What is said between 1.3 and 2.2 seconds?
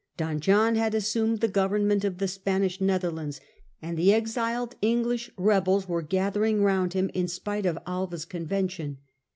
the government of